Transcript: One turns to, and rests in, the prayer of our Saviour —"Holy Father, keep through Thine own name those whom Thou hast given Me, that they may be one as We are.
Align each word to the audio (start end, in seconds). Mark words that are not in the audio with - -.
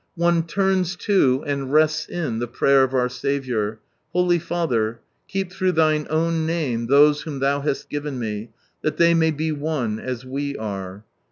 One 0.15 0.47
turns 0.47 0.95
to, 0.95 1.43
and 1.45 1.71
rests 1.71 2.09
in, 2.09 2.39
the 2.39 2.47
prayer 2.47 2.81
of 2.83 2.95
our 2.95 3.07
Saviour 3.07 3.79
—"Holy 4.13 4.39
Father, 4.39 4.99
keep 5.27 5.51
through 5.51 5.73
Thine 5.73 6.07
own 6.09 6.43
name 6.47 6.87
those 6.87 7.21
whom 7.21 7.37
Thou 7.37 7.61
hast 7.61 7.87
given 7.87 8.17
Me, 8.17 8.49
that 8.81 8.97
they 8.97 9.13
may 9.13 9.29
be 9.29 9.51
one 9.51 9.99
as 9.99 10.25
We 10.25 10.57
are. 10.57 11.05